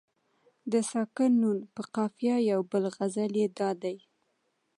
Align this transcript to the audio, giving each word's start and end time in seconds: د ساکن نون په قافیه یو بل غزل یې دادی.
د 0.71 0.73
ساکن 0.91 1.31
نون 1.41 1.57
په 1.75 1.81
قافیه 1.95 2.37
یو 2.51 2.59
بل 2.71 2.83
غزل 2.95 3.33
یې 3.41 3.47
دادی. 3.57 3.97